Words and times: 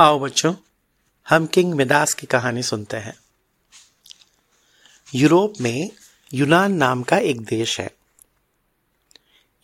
आओ 0.00 0.20
बच्चों, 0.20 0.54
हम 1.28 1.46
किंग 1.46 1.74
मिदास 1.74 2.14
की 2.14 2.26
कहानी 2.26 2.62
सुनते 2.62 2.96
हैं। 2.96 3.18
यूरोप 5.14 5.54
में 5.60 5.90
यूनान 6.34 6.72
नाम 6.72 7.02
का 7.02 7.18
एक 7.18 7.40
देश 7.40 7.80
है। 7.80 7.96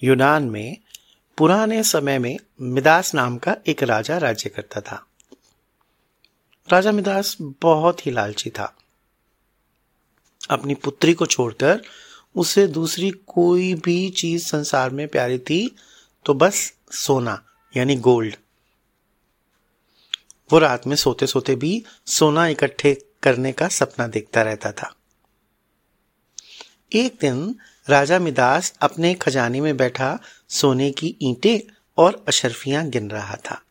यूनान 0.03 0.43
में 0.43 0.79
पुराने 1.39 1.83
समय 1.83 2.19
में 2.19 2.39
मिदास 2.61 3.15
नाम 3.15 3.39
का 3.39 3.57
एक 3.67 3.83
राजा 3.83 4.19
राज्य 4.19 4.51
करता 4.51 4.81
था। 4.81 5.07
राजा 6.73 6.93
मिदास 6.93 7.37
बहुत 7.41 8.07
ही 8.07 8.13
लालची 8.13 8.51
था। 8.51 8.77
अपनी 10.51 10.75
पुत्री 10.75 11.15
को 11.15 11.27
छोड़कर 11.27 11.83
उसे 12.37 12.67
दूसरी 12.67 13.11
कोई 13.11 13.75
भी 13.75 14.11
चीज़ 14.11 14.47
संसार 14.47 14.91
में 14.91 15.09
प्यारी 15.09 15.39
थी 15.39 15.77
तो 16.25 16.35
बस 16.35 16.73
सोना, 16.93 17.45
यानी 17.77 17.97
गोल्ड। 17.97 18.37
वो 20.53 20.59
रात 20.59 20.87
में 20.87 20.97
सोते 20.97 21.27
सोते 21.27 21.55
भी 21.55 21.85
सोना 22.07 22.47
इकट्ठे 22.47 23.07
करने 23.23 23.53
का 23.53 23.69
सपना 23.69 24.07
देखता 24.07 24.43
रहता 24.43 24.73
था। 24.73 24.95
एक 26.93 27.19
दिन 27.21 27.55
राजा 27.89 28.19
मिदास 28.19 28.75
अपने 28.81 29.15
खजाने 29.15 29.61
में 29.61 29.77
बैठा 29.77 30.19
सोने 30.49 30.91
की 30.91 31.17
ईंटें 31.23 31.73
और 31.99 32.25
अशरफियाँ 32.29 32.87
गिन 32.87 33.11
रहा 33.11 33.37
था। 33.37 33.63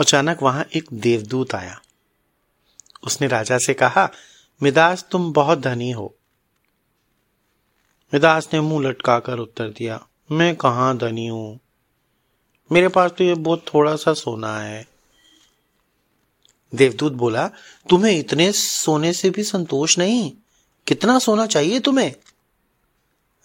अचानक 0.00 0.42
वहाँ 0.42 0.64
एक 0.74 0.84
देवदूत 0.92 1.54
आया। 1.54 1.80
उसने 3.04 3.26
राजा 3.26 3.58
से 3.58 3.74
कहा, 3.74 4.10
मिदास, 4.62 5.06
तुम 5.10 5.32
बहुत 5.32 5.58
धनी 5.58 5.90
हो। 5.90 6.14
मिदास 8.14 8.48
ने 8.52 8.60
मुँह 8.60 8.88
लटकाकर 8.88 9.38
उत्तर 9.38 9.68
दिया, 9.68 10.06
मैं 10.32 10.56
कहा 10.56 10.94
धनी 10.94 11.26
हूँ? 11.26 11.60
मेरे 12.72 12.88
पास 12.88 13.10
तो 13.10 13.24
ये 13.24 13.34
बहुत 13.34 13.64
थोड़ा 13.74 13.96
सा 13.96 14.14
सोना 14.14 14.58
है। 14.58 14.93
देवदूत 16.74 17.12
बोला, 17.12 17.48
तुम्हें 17.90 18.18
इतने 18.18 18.52
सोने 18.52 19.12
से 19.12 19.30
भी 19.30 19.44
संतोष 19.44 19.98
नहीं? 19.98 20.32
कितना 20.86 21.18
सोना 21.18 21.46
चाहिए 21.46 21.80
तुम्हें? 21.80 22.14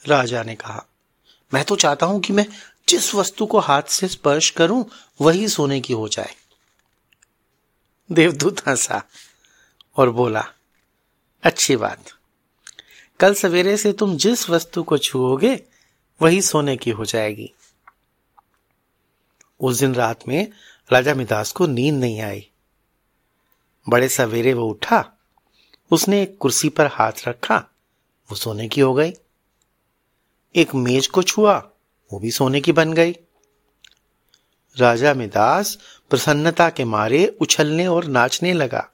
राजा 0.08 0.44
ने 0.44 0.56
कहा, 0.56 0.86
मैं 1.54 1.64
तो 1.64 1.76
चाहता 1.76 2.06
हूँ 2.06 2.20
कि 2.20 2.34
मैं 2.34 2.46
जिस 2.90 3.16
वस्तु 3.16 3.46
को 3.46 3.60
हाथ 3.60 3.84
से 3.84 4.08
स्पर्श 4.08 4.50
करूँ, 4.50 4.86
वही 5.22 5.48
सोने 5.48 5.82
की 5.82 5.94
हो 5.94 6.08
जाए. 6.08 6.36
देवदूत 8.12 8.68
हंसा 8.68 9.04
और 9.98 10.10
बोला, 10.10 10.46
अच्छी 11.44 11.76
बात। 11.76 12.06
कल 13.20 13.34
सवेरे 13.34 13.78
से 13.78 13.94
तुम 13.94 14.18
जिस 14.18 14.50
वस्तु 14.50 14.84
को 14.84 14.98
छुओगे, 14.98 15.64
वही 16.22 16.42
सोने 16.42 16.78
की 16.78 16.92
हो 16.92 17.06
जाएगी. 17.06 17.54
उस 19.60 19.80
दिन 19.80 19.96
रात 19.96 20.28
में 20.28 20.52
राजा 20.92 21.14
मिदास 21.14 21.52
को 21.52 21.68
नींद 21.68 21.96
नहीं 21.96 22.22
आई। 22.22 22.50
बड़े 23.90 24.10
सवेरे 24.10 24.54
वो 24.54 24.68
उठा, 24.68 25.12
उसने 25.92 26.22
एक 26.22 26.38
कुर्सी 26.38 26.70
पर 26.70 26.88
हाथ 26.88 27.12
रखा, 27.28 27.58
वो 28.32 28.36
सोने 28.36 28.68
की 28.68 28.82
हो 28.82 28.94
गई। 28.94 29.14
एक 30.56 30.76
मेज 30.76 31.08
को 31.08 31.24
छुआ, 31.24 31.58
वो 32.14 32.20
भी 32.20 32.32
सोने 32.32 32.62
की 32.62 32.72
बन 32.72 32.94
गई। 32.94 33.16
राजा 34.78 35.14
मिदास 35.14 35.78
प्रसन्नता 36.10 36.70
के 36.70 36.84
मारे 36.84 37.38
उछलने 37.42 37.88
और 37.88 38.06
नाचने 38.06 38.54
लगा। 38.54 38.90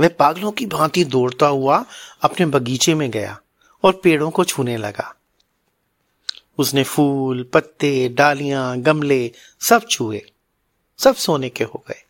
वह 0.00 0.08
पागलों 0.08 0.52
की 0.52 0.66
भांति 0.66 1.04
दौड़ता 1.04 1.46
हुआ 1.46 1.84
अपने 2.22 2.46
बगीचे 2.46 2.94
में 2.94 3.10
गया 3.10 3.40
और 3.82 4.00
पेड़ों 4.04 4.30
को 4.30 4.44
छूने 4.44 4.76
लगा। 4.76 5.14
उसने 6.58 6.84
फूल, 6.84 7.42
पत्ते, 7.42 8.08
डालियाँ, 8.08 8.78
गमले 8.78 9.32
सब 9.60 9.86
छुए, 9.90 10.22
सब 10.98 11.14
सोने 11.14 11.48
के 11.48 11.64
हो 11.64 11.84
गए। 11.88 12.03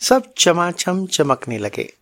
सब 0.00 0.32
चमाचम 0.38 1.06
चमकने 1.06 1.58
लगे। 1.58 1.94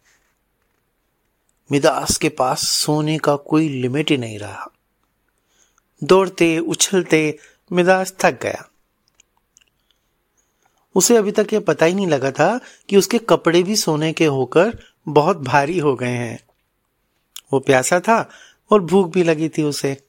मिदास 1.73 2.17
के 2.17 2.29
पास 2.29 2.69
सोने 2.69 3.19
का 3.19 3.37
कोई 3.37 3.69
लिमिट 3.69 4.11
ही 4.11 4.17
नहीं 4.17 4.39
रहा। 4.39 4.71
दौड़ते, 6.05 6.59
उछलते, 6.59 7.39
मिदास 7.73 8.15
थक 8.21 8.43
गया। 8.43 8.69
उसे 10.95 11.17
अभी 11.17 11.31
तक 11.31 11.47
यह 11.53 11.61
पता 11.61 11.87
ही 11.87 11.95
नहीं 11.95 12.07
लगा 12.07 12.31
था 12.31 12.61
कि 12.89 12.97
उसके 12.97 13.19
कपड़े 13.19 13.63
भी 13.63 13.77
सोने 13.77 14.13
के 14.13 14.25
होकर 14.25 14.79
बहुत 15.09 15.37
भारी 15.37 15.79
हो 15.79 15.97
गए 15.97 16.09
हैं। 16.09 16.45
वो 17.53 17.61
प्यासा 17.61 18.01
था 18.01 18.31
और 18.73 18.81
भूख 18.81 19.13
भी 19.13 19.23
लगी 19.23 19.49
थी 19.49 19.63
उसे। 19.63 20.03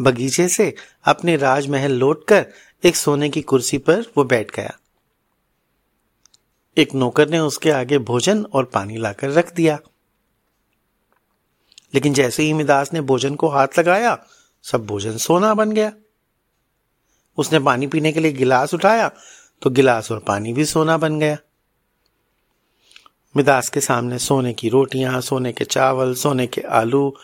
बगीचे 0.00 0.48
से 0.48 0.74
अपने 1.04 1.36
राजमहल 1.36 1.92
लौटकर 1.92 2.46
एक 2.84 2.96
सोने 2.96 3.28
की 3.28 3.42
कुर्सी 3.42 3.78
पर 3.78 4.00
वो 4.16 4.24
बैठ 4.24 4.56
गया। 4.56 4.78
एक 6.76 6.94
नौकर 6.94 7.28
ने 7.28 7.38
उसके 7.38 7.70
आगे 7.70 7.98
भोजन 7.98 8.44
और 8.44 8.64
पानी 8.64 8.96
लाकर 8.96 9.30
रख 9.30 9.54
दिया। 9.54 9.78
लेकिन 11.94 12.12
जैसे 12.14 12.42
ही 12.42 12.52
मिदास 12.52 12.92
ने 12.92 13.00
भोजन 13.00 13.34
को 13.34 13.48
हाथ 13.48 13.68
लगाया, 13.78 14.26
सब 14.62 14.86
भोजन 14.86 15.16
सोना 15.16 15.54
बन 15.54 15.72
गया। 15.72 15.92
उसने 17.38 17.58
पानी 17.58 17.86
पीने 17.86 18.12
के 18.12 18.20
लिए 18.20 18.32
गिलास 18.32 18.74
उठाया 18.74 19.10
तो 19.62 19.70
गिलास 19.70 20.12
और 20.12 20.18
पानी 20.18 20.52
भी 20.52 20.64
सोना 20.64 20.96
बन 20.98 21.18
गया। 21.18 21.36
मिदास 23.36 23.68
के 23.68 23.80
सामने 23.80 24.18
सोने 24.18 24.52
की 24.52 24.68
रोटियाँ, 24.68 25.20
सोने 25.20 25.52
के 25.52 25.64
चावल, 25.64 26.14
सोने 26.14 26.46
के 26.46 26.60
आलू 26.60 27.16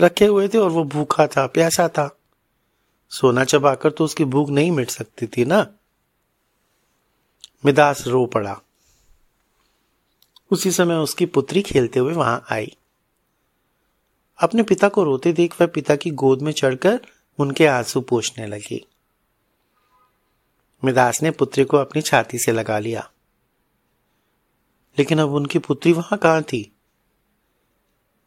रखे 0.00 0.26
हुए 0.26 0.48
थे 0.48 0.58
और 0.58 0.70
वो 0.70 0.84
भूखा 0.84 1.26
था, 1.26 1.46
प्यासा 1.46 1.88
था। 1.88 2.16
सोना 3.10 3.44
चबाकर 3.44 3.90
तो 3.90 4.04
उसकी 4.04 4.24
भूख 4.24 4.50
नहीं 4.50 4.70
मिट 4.70 4.90
सकती 4.90 5.26
थी 5.26 5.44
ना? 5.44 5.66
मिदास 7.64 8.06
रो 8.06 8.26
पड़ा। 8.26 8.60
उसी 10.50 10.70
समय 10.70 10.94
उसकी 10.94 11.26
पुत्री 11.26 11.62
खेलते 11.62 12.00
हुए 12.00 12.12
वहाँ 12.12 12.44
आई। 12.50 12.76
अपने 14.42 14.62
पिता 14.62 14.88
को 14.88 15.04
रोते 15.04 15.32
देख 15.32 15.60
वह 15.60 15.66
पिता 15.66 15.96
की 15.96 16.10
गोद 16.10 16.42
में 16.42 16.52
चढ़कर 16.52 17.00
उनके 17.38 17.66
आँसू 17.66 18.00
पोछने 18.00 18.46
लगी। 18.46 18.86
मिदास 20.84 21.22
ने 21.22 21.30
पुत्री 21.30 21.64
को 21.64 21.76
अपनी 21.76 22.02
छाती 22.02 22.38
से 22.38 22.52
लगा 22.52 22.78
लिया। 22.78 23.10
लेकिन 24.98 25.18
अब 25.18 25.34
उनकी 25.34 25.58
पुत्री 25.58 25.92
वहाँ 25.92 26.18
कहाँ 26.18 26.42
थी? 26.42 26.72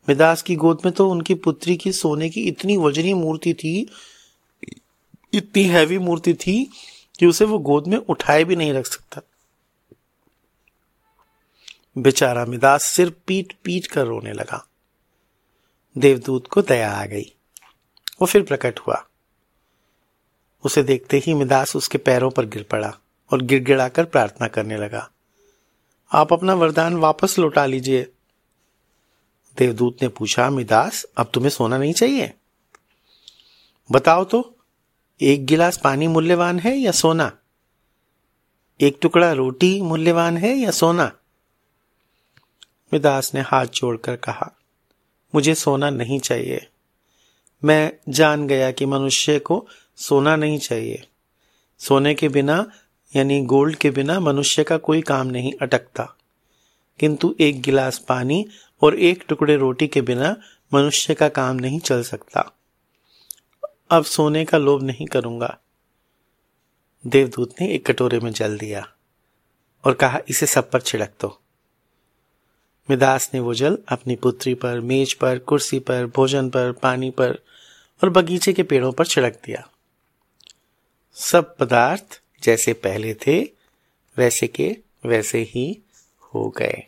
मिदास 0.10 0.42
की 0.42 0.56
गोद 0.56 0.80
में 0.86 0.94
तो 0.94 1.10
उनकी 1.10 1.34
पुत्री 1.34 1.78
की 1.78 1.92
सोने 1.92 2.30
की 2.30 2.42
इतनी 2.42 2.78
वजनी 2.78 3.14
मूर्ति 3.14 3.54
थी, 3.54 3.90
इतनी 5.34 5.64
हैवी 5.64 5.98
मूर्ति 5.98 6.34
थी 6.34 6.72
कि 7.20 7.26
उसे 7.26 7.46
वो 7.46 7.60
गोद 7.60 7.88
में 7.88 7.98
उठाए 7.98 8.44
भी 8.44 8.56
नहीं 8.56 8.74
रख 8.74 8.86
सकता। 8.86 9.22
बेचारा 11.98 12.46
मिदास 12.46 12.84
सिर 12.84 13.16
पीट 13.28 13.54
पीट 13.64 13.88
कर 13.88 14.06
रोने 14.06 14.34
लगा। 14.34 14.68
देवदूत 15.98 16.48
को 16.48 16.62
दया 16.62 16.92
आ 16.92 17.06
गई। 17.06 17.36
वो 18.22 18.26
फिर 18.26 18.44
प्रकट 18.44 18.80
हुआ। 18.80 19.08
उसे 20.64 20.84
देखते 20.84 21.18
ही 21.18 21.34
मिदास 21.34 21.76
उसके 21.76 21.98
पैरों 21.98 22.32
पर 22.32 22.46
गिर 22.46 22.64
पड़ा 22.64 22.98
और 23.32 23.42
गिड़गिड़ाकर 23.42 24.06
प्रार्थना 24.06 24.48
करने 24.48 24.78
लगा। 24.78 25.12
आप 26.12 26.34
अपना 26.34 26.54
वरदान 26.54 26.96
वापस 26.96 27.40
लौटा 27.40 27.66
लीजिए। 27.66 28.12
देवदूत 29.58 29.98
ने 30.02 30.08
पूछा 30.08 30.50
मिदास 30.50 31.06
अब 31.18 31.32
तुम्हें 31.34 31.50
सोना 31.50 31.78
नहीं 31.78 31.94
चाहिए? 31.94 32.34
बताओ 33.92 34.24
तो 34.24 34.56
एक 35.22 35.46
गिलास 35.46 35.78
पानी 35.84 36.08
मूल्यवान 36.08 36.60
है 36.60 36.76
या 36.76 36.92
सोना? 36.92 37.38
एक 38.82 38.98
टुकड़ा 39.02 39.32
रोटी 39.32 39.82
मूल्यवान 39.82 40.38
है 40.38 40.56
या 40.56 40.72
सोना? 40.72 41.17
मिदास 42.94 43.34
ने 43.34 43.42
हाथ 43.42 43.66
जोड़कर 43.66 44.16
कहा, 44.16 44.58
मुझे 45.36 45.56
सोना 45.56 45.90
नहीं 45.90 46.20
चाहिए। 46.20 46.68
मैं 47.64 47.94
जान 48.10 48.48
गया 48.48 48.72
कि 48.72 48.86
मनुष्य 48.86 49.40
को 49.40 49.68
सोना 49.96 50.36
नहीं 50.36 50.60
चाहिए। 50.60 51.08
सोने 51.80 52.16
के 52.16 52.30
बिना, 52.30 52.72
यानी 53.16 53.42
गोल्ड 53.42 53.76
के 53.76 53.90
बिना 53.90 54.20
मनुष्य 54.20 54.64
का 54.64 54.78
कोई 54.78 55.02
काम 55.02 55.28
नहीं 55.28 55.54
अटकता। 55.62 56.16
किंतु 57.00 57.36
एक 57.40 57.62
गिलास 57.62 57.98
पानी 58.00 58.46
और 58.82 59.00
एक 59.00 59.24
टुकड़े 59.28 59.58
रोटी 59.58 59.88
के 59.88 60.02
बिना 60.02 60.38
मनुष्य 60.74 61.14
का 61.14 61.30
काम 61.30 61.56
नहीं 61.56 61.80
चल 61.80 62.04
सकता। 62.04 62.52
अब 63.90 64.04
सोने 64.04 64.46
का 64.46 64.58
लोभ 64.58 64.84
नहीं 64.84 65.08
करूँगा। 65.08 65.58
देवदूत 67.08 67.56
ने 67.62 67.68
एक 67.68 67.92
कटोरे 67.92 68.20
में 68.20 68.32
जल 68.32 68.58
दिया 68.58 68.92
और 69.86 69.94
कहा, 69.94 70.20
इसे 70.30 70.46
सब 70.46 70.72
पर 70.72 70.82
छिड़क 70.82 71.14
दो। 71.22 71.42
मिदास 72.90 73.32
ने 73.34 73.40
वो 73.40 73.54
जल 73.54 73.78
अपनी 73.88 74.16
पुत्री 74.16 74.54
पर, 74.54 74.80
मेज 74.80 75.14
पर, 75.14 75.38
कुर्सी 75.38 75.80
पर, 75.80 76.06
भोजन 76.06 76.50
पर, 76.50 76.72
पानी 76.72 77.10
पर 77.10 77.32
और 78.04 78.10
बगीचे 78.10 78.54
के 78.54 78.64
पेड़ों 78.64 78.92
पर 78.92 79.06
छिड़क 79.06 79.42
दिया। 79.46 79.70
सब 81.16 81.58
पदार्थ 81.58 82.22
जैसे 82.44 82.74
पहले 82.74 83.14
थे, 83.14 83.50
वैसे 84.18 84.48
के 84.48 84.78
वैसे 85.06 85.40
ही 85.42 85.82
हो 86.22 86.50
गए। 86.50 86.84